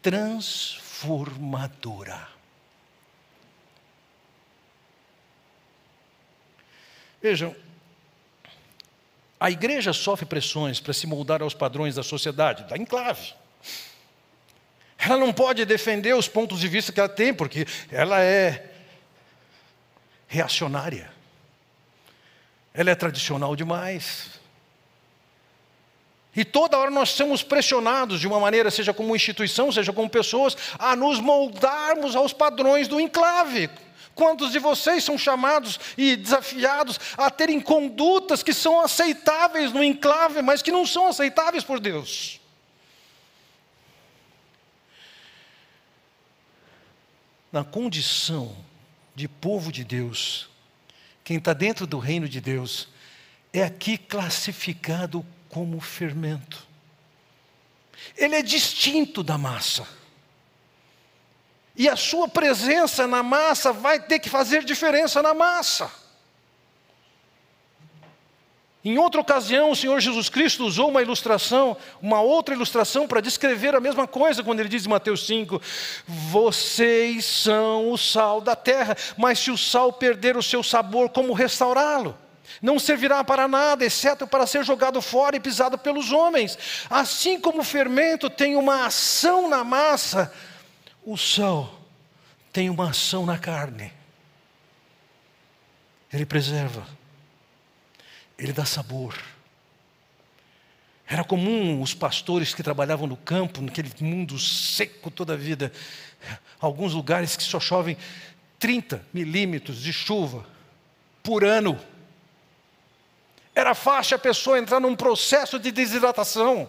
[0.00, 2.28] transformadora.
[7.20, 7.56] Vejam,
[9.42, 13.34] a igreja sofre pressões para se moldar aos padrões da sociedade, da enclave.
[14.96, 18.70] Ela não pode defender os pontos de vista que ela tem, porque ela é
[20.28, 21.10] reacionária.
[22.72, 24.30] Ela é tradicional demais.
[26.36, 30.56] E toda hora nós somos pressionados de uma maneira, seja como instituição, seja como pessoas,
[30.78, 33.68] a nos moldarmos aos padrões do enclave.
[34.14, 40.42] Quantos de vocês são chamados e desafiados a terem condutas que são aceitáveis no enclave,
[40.42, 42.40] mas que não são aceitáveis por Deus?
[47.50, 48.56] Na condição
[49.14, 50.48] de povo de Deus,
[51.24, 52.88] quem está dentro do reino de Deus,
[53.52, 56.66] é aqui classificado como fermento.
[58.16, 59.86] Ele é distinto da massa.
[61.74, 65.90] E a sua presença na massa vai ter que fazer diferença na massa.
[68.84, 73.76] Em outra ocasião, o Senhor Jesus Cristo usou uma ilustração, uma outra ilustração, para descrever
[73.76, 75.62] a mesma coisa, quando ele diz em Mateus 5:
[76.06, 81.32] Vocês são o sal da terra, mas se o sal perder o seu sabor, como
[81.32, 82.18] restaurá-lo?
[82.60, 86.58] Não servirá para nada, exceto para ser jogado fora e pisado pelos homens.
[86.90, 90.32] Assim como o fermento tem uma ação na massa,
[91.04, 91.80] o sal
[92.52, 93.92] tem uma ação na carne.
[96.12, 96.86] Ele preserva
[98.42, 99.16] ele dá sabor.
[101.06, 105.72] Era comum os pastores que trabalhavam no campo, naquele mundo seco toda a vida,
[106.58, 107.96] alguns lugares que só chovem
[108.58, 110.44] 30 milímetros de chuva
[111.22, 111.78] por ano.
[113.54, 116.68] Era fácil a pessoa entrar num processo de desidratação.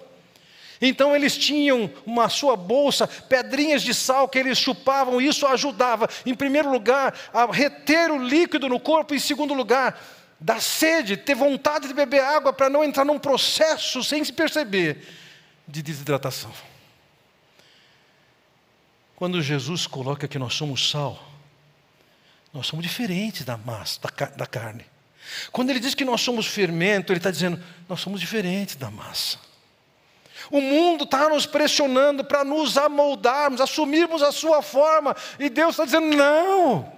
[0.85, 6.09] Então eles tinham uma sua bolsa, pedrinhas de sal que eles chupavam, e isso ajudava,
[6.25, 9.97] em primeiro lugar, a reter o líquido no corpo, em segundo lugar,
[10.37, 15.07] da sede, ter vontade de beber água para não entrar num processo sem se perceber
[15.65, 16.51] de desidratação.
[19.15, 21.17] Quando Jesus coloca que nós somos sal,
[22.51, 24.85] nós somos diferentes da massa, da, da carne.
[25.49, 29.52] Quando ele diz que nós somos fermento, ele está dizendo, nós somos diferentes da massa.
[30.51, 35.85] O mundo está nos pressionando para nos amoldarmos, assumirmos a sua forma, e Deus está
[35.85, 36.91] dizendo: não,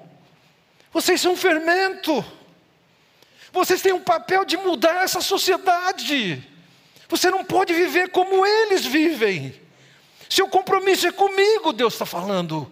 [0.92, 2.24] vocês são fermento.
[3.52, 6.44] Vocês têm um papel de mudar essa sociedade.
[7.08, 9.56] Você não pode viver como eles vivem.
[10.30, 12.70] Seu compromisso é comigo, Deus está falando.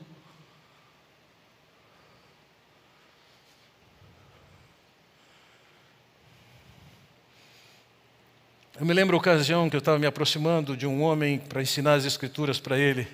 [8.80, 11.94] Eu me lembro a ocasião que eu estava me aproximando de um homem para ensinar
[11.94, 13.08] as escrituras para ele.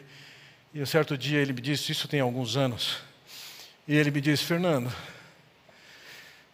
[0.74, 2.98] E um certo dia ele me disse, isso tem alguns anos.
[3.88, 4.92] E ele me disse, Fernando,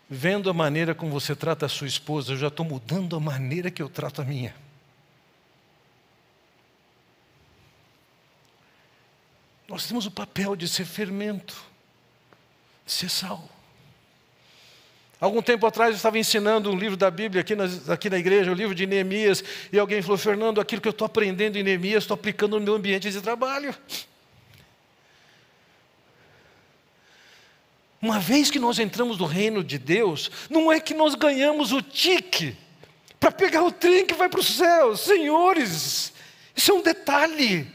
[0.09, 3.71] Vendo a maneira como você trata a sua esposa, eu já estou mudando a maneira
[3.71, 4.55] que eu trato a minha.
[9.67, 11.59] Nós temos o papel de ser fermento,
[12.85, 13.49] de ser sal.
[15.25, 18.51] Algum tempo atrás eu estava ensinando um livro da Bíblia aqui na, aqui na igreja,
[18.51, 22.03] o livro de Neemias, e alguém falou: Fernando, aquilo que eu estou aprendendo em Neemias,
[22.03, 23.75] estou aplicando no meu ambiente de trabalho.
[27.99, 31.81] Uma vez que nós entramos no reino de Deus, não é que nós ganhamos o
[31.81, 32.55] tique
[33.19, 34.95] para pegar o trem que vai para o céu.
[34.95, 36.13] Senhores,
[36.55, 37.67] isso é um detalhe.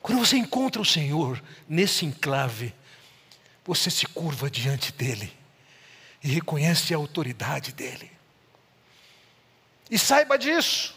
[0.00, 2.72] Quando você encontra o Senhor nesse enclave,
[3.66, 5.32] você se curva diante dele
[6.22, 8.10] e reconhece a autoridade dele.
[9.90, 10.94] E saiba disso,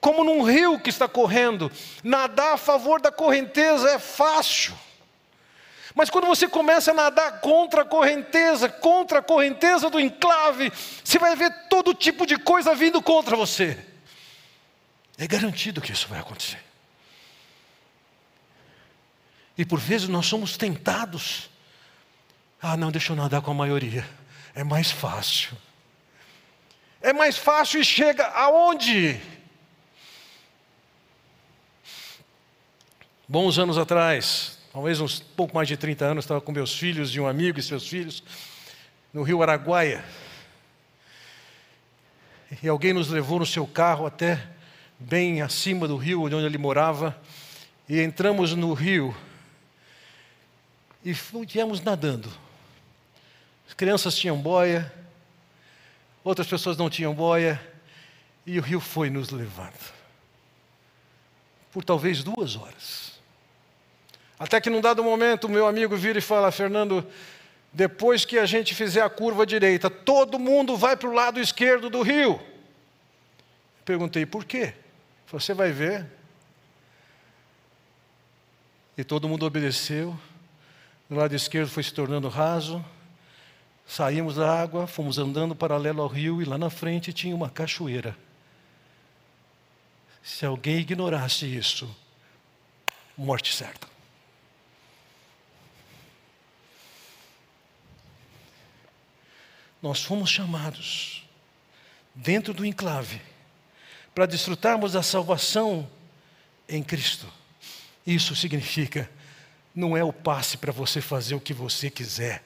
[0.00, 1.70] como num rio que está correndo,
[2.02, 4.74] nadar a favor da correnteza é fácil.
[5.94, 10.72] Mas quando você começa a nadar contra a correnteza, contra a correnteza do enclave,
[11.04, 13.76] você vai ver todo tipo de coisa vindo contra você.
[15.18, 16.62] É garantido que isso vai acontecer.
[19.58, 21.49] E por vezes nós somos tentados.
[22.62, 24.06] Ah, não, deixa eu nadar com a maioria.
[24.54, 25.56] É mais fácil.
[27.00, 29.18] É mais fácil e chega aonde?
[33.26, 37.20] Bons anos atrás, talvez uns pouco mais de 30 anos, estava com meus filhos e
[37.20, 38.22] um amigo e seus filhos,
[39.14, 40.04] no rio Araguaia.
[42.62, 44.46] E alguém nos levou no seu carro até
[44.98, 47.18] bem acima do rio onde ele morava,
[47.88, 49.16] e entramos no rio
[51.04, 51.14] e
[51.46, 52.30] viemos nadando.
[53.70, 54.92] As crianças tinham boia,
[56.24, 57.58] outras pessoas não tinham boia,
[58.44, 59.78] e o rio foi nos levando.
[61.70, 63.20] Por talvez duas horas.
[64.36, 67.06] Até que num dado momento o meu amigo vira e fala: Fernando,
[67.72, 71.88] depois que a gente fizer a curva direita, todo mundo vai para o lado esquerdo
[71.88, 72.40] do rio.
[73.84, 74.74] Perguntei por quê?
[75.28, 76.04] Você vai ver.
[78.98, 80.18] E todo mundo obedeceu.
[81.08, 82.84] O lado esquerdo foi se tornando raso.
[83.90, 88.16] Saímos da água, fomos andando paralelo ao rio e lá na frente tinha uma cachoeira.
[90.22, 91.92] Se alguém ignorasse isso,
[93.18, 93.88] morte certa.
[99.82, 101.28] Nós fomos chamados
[102.14, 103.20] dentro do enclave
[104.14, 105.90] para desfrutarmos da salvação
[106.68, 107.26] em Cristo.
[108.06, 109.10] Isso significa
[109.74, 112.44] não é o passe para você fazer o que você quiser,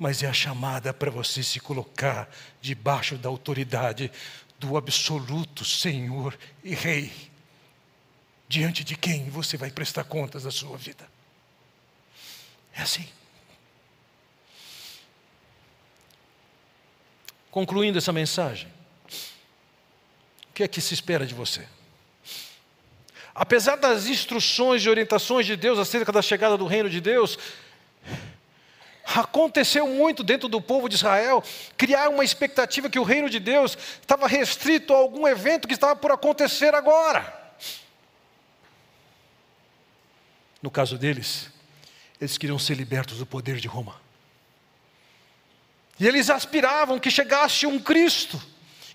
[0.00, 2.26] mas é a chamada para você se colocar
[2.58, 4.10] debaixo da autoridade
[4.58, 7.12] do absoluto Senhor e Rei.
[8.48, 11.06] diante de quem você vai prestar contas da sua vida.
[12.72, 13.06] É assim.
[17.50, 18.68] Concluindo essa mensagem,
[20.48, 21.68] o que é que se espera de você?
[23.34, 27.38] Apesar das instruções e orientações de Deus acerca da chegada do reino de Deus,
[29.18, 31.42] aconteceu muito dentro do povo de Israel
[31.76, 35.96] criar uma expectativa que o reino de Deus estava restrito a algum evento que estava
[35.96, 37.38] por acontecer agora.
[40.62, 41.50] No caso deles,
[42.20, 44.00] eles queriam ser libertos do poder de Roma.
[45.98, 48.40] E eles aspiravam que chegasse um Cristo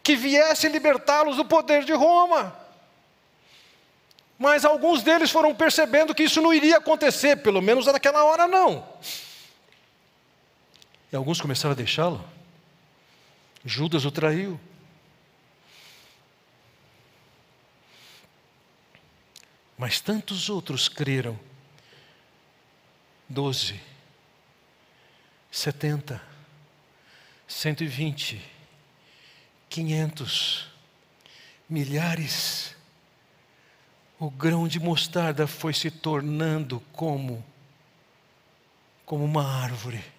[0.02, 2.56] que viesse libertá-los do poder de Roma.
[4.38, 8.88] Mas alguns deles foram percebendo que isso não iria acontecer, pelo menos naquela hora não.
[11.12, 12.24] E alguns começaram a deixá-lo.
[13.64, 14.60] Judas o traiu.
[19.78, 21.38] Mas tantos outros creram
[23.28, 23.82] doze,
[25.52, 26.22] setenta,
[27.48, 28.42] cento e vinte,
[29.70, 30.68] quinhentos,
[31.70, 32.76] milhares.
[34.18, 37.44] O grão de mostarda foi se tornando como
[39.06, 40.15] como uma árvore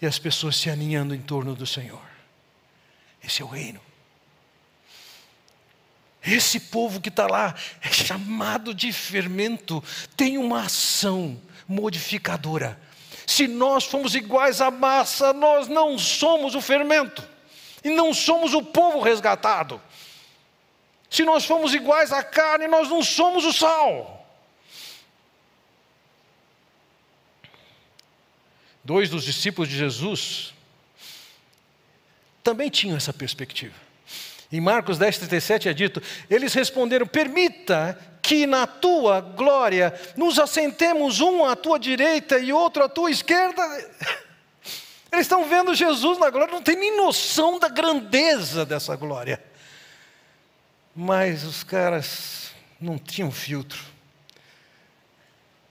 [0.00, 2.02] e as pessoas se aninhando em torno do Senhor.
[3.22, 3.80] Esse é o reino.
[6.26, 9.84] Esse povo que está lá é chamado de fermento,
[10.16, 12.80] tem uma ação modificadora.
[13.26, 17.26] Se nós fomos iguais à massa, nós não somos o fermento,
[17.82, 19.80] e não somos o povo resgatado.
[21.10, 24.13] Se nós fomos iguais à carne, nós não somos o sal.
[28.84, 30.52] Dois dos discípulos de Jesus
[32.42, 33.74] também tinham essa perspectiva.
[34.52, 41.20] Em Marcos 10, 37 é dito: eles responderam: Permita que na tua glória nos assentemos
[41.20, 43.62] um à tua direita e outro à tua esquerda.
[45.12, 49.40] Eles estão vendo Jesus na glória, não tem nem noção da grandeza dessa glória.
[50.92, 53.93] Mas os caras não tinham filtro.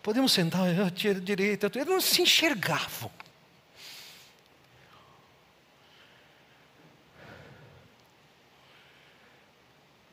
[0.04, 3.10] Podemos sentar à direita, eles não se enxergavam.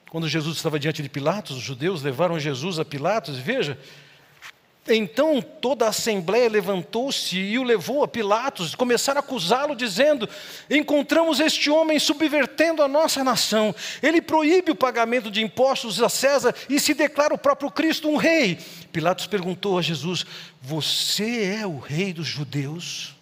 [0.09, 3.77] Quando Jesus estava diante de Pilatos, os judeus levaram Jesus a Pilatos, e veja,
[4.89, 10.29] então toda a assembleia levantou-se e o levou a Pilatos, começaram a acusá-lo, dizendo:
[10.71, 16.55] Encontramos este homem subvertendo a nossa nação, ele proíbe o pagamento de impostos a César
[16.69, 18.59] e se declara o próprio Cristo um rei.
[18.91, 20.25] Pilatos perguntou a Jesus:
[20.63, 23.15] Você é o rei dos judeus?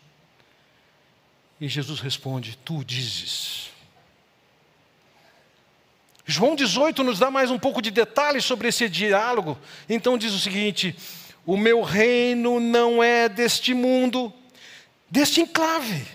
[1.61, 3.68] E Jesus responde: Tu dizes.
[6.24, 9.59] João 18 nos dá mais um pouco de detalhes sobre esse diálogo.
[9.88, 10.94] Então diz o seguinte:
[11.49, 14.30] O meu reino não é deste mundo,
[15.09, 16.07] deste enclave.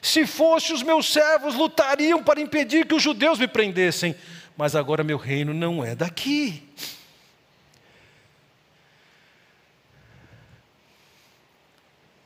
[0.00, 4.14] Se fosse, os meus servos lutariam para impedir que os judeus me prendessem,
[4.56, 6.62] mas agora meu reino não é daqui.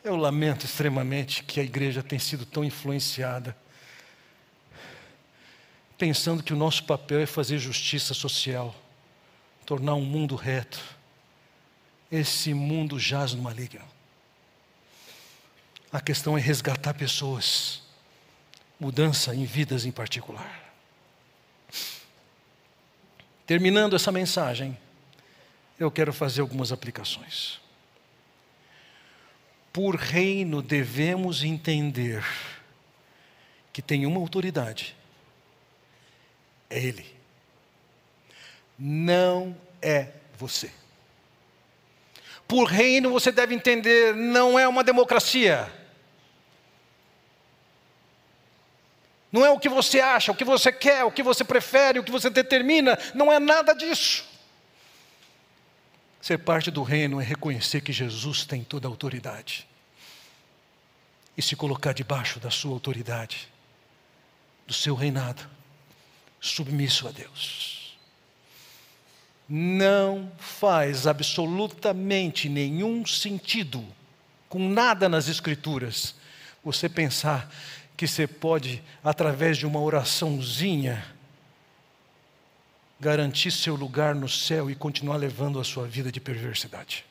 [0.05, 3.57] Eu lamento extremamente que a igreja tenha sido tão influenciada
[5.97, 8.75] pensando que o nosso papel é fazer justiça social,
[9.65, 11.04] tornar um mundo reto.
[12.15, 13.85] Esse mundo jaz no maligno.
[15.91, 17.83] A questão é resgatar pessoas,
[18.79, 20.73] mudança em vidas em particular.
[23.45, 24.79] Terminando essa mensagem,
[25.77, 27.61] eu quero fazer algumas aplicações.
[29.73, 32.25] Por reino devemos entender
[33.73, 34.95] que tem uma autoridade
[36.71, 37.07] é Ele.
[38.79, 40.71] Não é você.
[42.55, 45.69] Por reino você deve entender, não é uma democracia.
[49.33, 52.05] Não é o que você acha, o que você quer, o que você prefere, o
[52.05, 54.25] que você determina, não é nada disso.
[56.21, 59.67] Ser parte do reino é reconhecer que Jesus tem toda a autoridade
[61.37, 63.49] e se colocar debaixo da sua autoridade,
[64.65, 65.45] do seu reinado
[66.41, 67.84] submisso a Deus.
[69.49, 73.85] Não faz absolutamente nenhum sentido,
[74.49, 76.15] com nada nas Escrituras,
[76.63, 77.53] você pensar
[77.97, 81.05] que você pode, através de uma oraçãozinha,
[82.99, 87.05] garantir seu lugar no céu e continuar levando a sua vida de perversidade.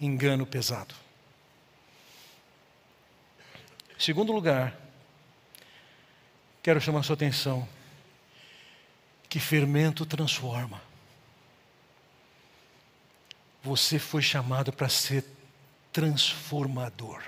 [0.00, 0.94] Engano pesado.
[3.98, 4.78] Segundo lugar,
[6.62, 7.68] quero chamar sua atenção
[9.28, 10.80] que fermento transforma.
[13.62, 15.24] Você foi chamado para ser
[15.92, 17.22] transformador.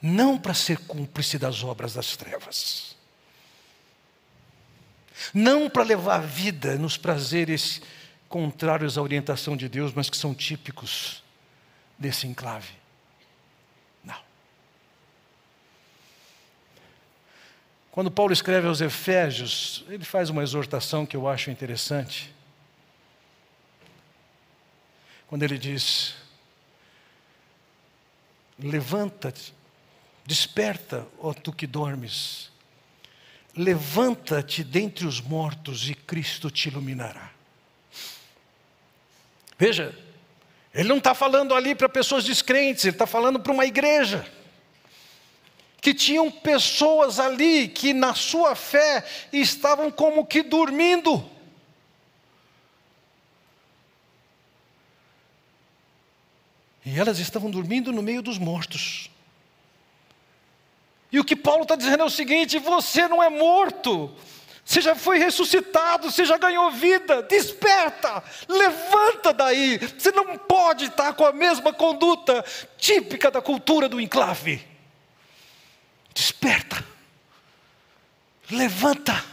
[0.00, 2.96] Não para ser cúmplice das obras das trevas.
[5.34, 7.80] Não para levar a vida nos prazeres
[8.28, 11.24] contrários à orientação de Deus, mas que são típicos
[11.98, 12.77] desse enclave.
[17.98, 22.32] Quando Paulo escreve aos Efésios, ele faz uma exortação que eu acho interessante.
[25.26, 26.14] Quando ele diz:
[28.56, 29.52] Levanta-te,
[30.24, 32.52] desperta, ó tu que dormes,
[33.56, 37.32] levanta-te dentre os mortos e Cristo te iluminará.
[39.58, 39.92] Veja,
[40.72, 44.37] ele não está falando ali para pessoas descrentes, ele está falando para uma igreja.
[45.80, 51.24] Que tinham pessoas ali que na sua fé estavam como que dormindo.
[56.84, 59.10] E elas estavam dormindo no meio dos mortos.
[61.12, 64.10] E o que Paulo está dizendo é o seguinte: você não é morto,
[64.64, 69.78] você já foi ressuscitado, você já ganhou vida, desperta, levanta daí.
[69.78, 72.44] Você não pode estar com a mesma conduta
[72.76, 74.66] típica da cultura do enclave.
[76.18, 76.84] Desperta,
[78.50, 79.24] levanta.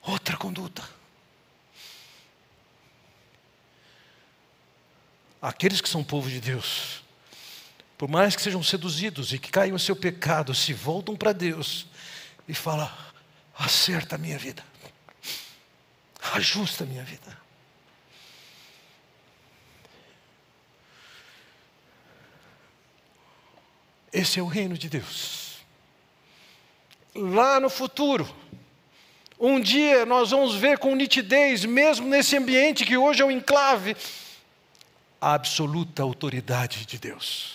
[0.00, 0.88] Outra conduta.
[5.42, 7.02] Aqueles que são povo de Deus,
[7.98, 11.88] por mais que sejam seduzidos e que caiam em seu pecado, se voltam para Deus
[12.46, 12.96] e fala:
[13.58, 14.64] acerta a minha vida,
[16.32, 17.43] ajusta a minha vida.
[24.14, 25.56] Esse é o reino de Deus.
[27.16, 28.32] Lá no futuro,
[29.40, 33.96] um dia nós vamos ver com nitidez, mesmo nesse ambiente que hoje é um enclave,
[35.20, 37.54] a absoluta autoridade de Deus.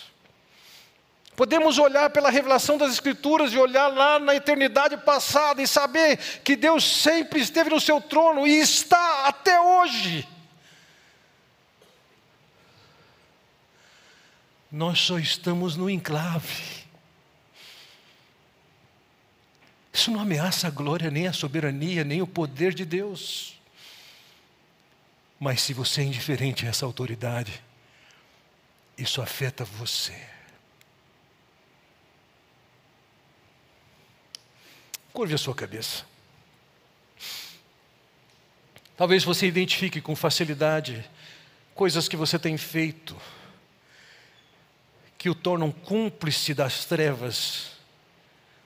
[1.34, 6.56] Podemos olhar pela revelação das Escrituras e olhar lá na eternidade passada e saber que
[6.56, 10.28] Deus sempre esteve no seu trono e está até hoje.
[14.70, 16.80] Nós só estamos no enclave.
[19.92, 23.58] Isso não ameaça a glória, nem a soberania, nem o poder de Deus.
[25.38, 27.60] Mas se você é indiferente a essa autoridade,
[28.96, 30.14] isso afeta você.
[35.12, 36.04] Curve a sua cabeça.
[38.96, 41.08] Talvez você identifique com facilidade
[41.74, 43.16] coisas que você tem feito
[45.20, 47.72] que o tornam cúmplice das trevas,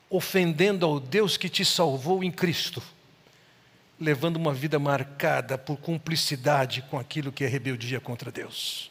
[0.08, 2.80] ofendendo ao Deus que te salvou em Cristo,
[4.00, 8.88] levando uma vida marcada por cumplicidade com aquilo que é rebeldia contra Deus.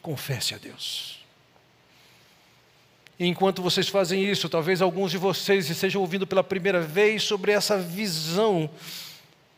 [0.00, 1.18] Confesse a Deus.
[3.18, 7.76] Enquanto vocês fazem isso, talvez alguns de vocês estejam ouvindo pela primeira vez sobre essa
[7.76, 8.70] visão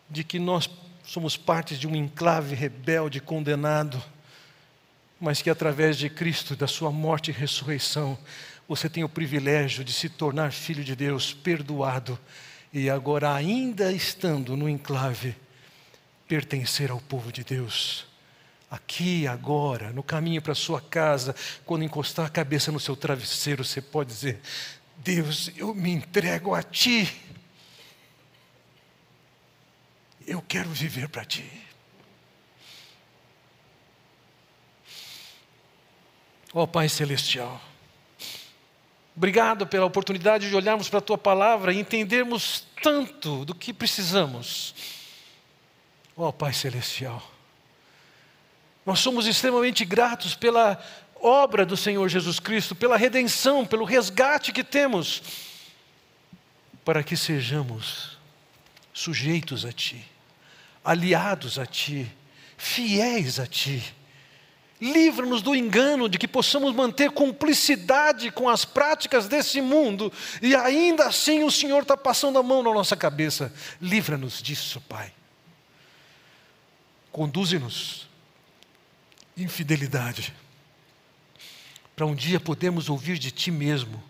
[0.08, 0.70] de que nós
[1.04, 4.02] somos parte de um enclave rebelde, condenado,
[5.20, 8.18] mas que através de Cristo, da Sua morte e ressurreição,
[8.68, 12.18] você tem o privilégio de se tornar filho de Deus, perdoado,
[12.72, 15.36] e agora, ainda estando no enclave,
[16.28, 18.06] pertencer ao povo de Deus
[18.70, 23.80] aqui, agora, no caminho para sua casa, quando encostar a cabeça no seu travesseiro, você
[23.80, 24.40] pode dizer:
[24.98, 27.12] Deus, eu me entrego a Ti.
[30.26, 31.48] Eu quero viver para Ti.
[36.56, 37.60] Ó oh, Pai Celestial,
[39.14, 44.74] obrigado pela oportunidade de olharmos para a Tua palavra e entendermos tanto do que precisamos.
[46.16, 47.22] Ó oh, Pai Celestial,
[48.86, 50.82] nós somos extremamente gratos pela
[51.20, 55.22] obra do Senhor Jesus Cristo, pela redenção, pelo resgate que temos,
[56.82, 58.16] para que sejamos
[58.94, 60.02] sujeitos a Ti,
[60.82, 62.10] aliados a Ti,
[62.56, 63.94] fiéis a Ti.
[64.80, 70.12] Livra-nos do engano de que possamos manter cumplicidade com as práticas desse mundo
[70.42, 73.52] e ainda assim o Senhor está passando a mão na nossa cabeça.
[73.80, 75.12] Livra-nos disso, Pai.
[77.10, 78.06] Conduze-nos
[79.36, 80.34] infidelidade,
[81.94, 84.02] para um dia podermos ouvir de Ti mesmo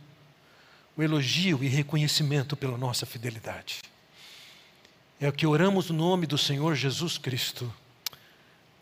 [0.96, 3.82] o elogio e reconhecimento pela nossa fidelidade.
[5.20, 7.72] É o que oramos no nome do Senhor Jesus Cristo.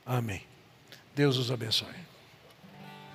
[0.06, 0.42] Amém.
[1.14, 2.03] Deus os abençoe.